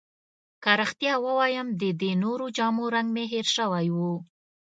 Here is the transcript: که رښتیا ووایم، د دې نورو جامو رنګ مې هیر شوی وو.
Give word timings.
که 0.63 0.71
رښتیا 0.79 1.13
ووایم، 1.21 1.67
د 1.81 1.83
دې 2.01 2.11
نورو 2.23 2.45
جامو 2.57 2.85
رنګ 2.95 3.09
مې 3.15 3.25
هیر 3.33 3.47
شوی 3.55 3.87
وو. 3.95 4.13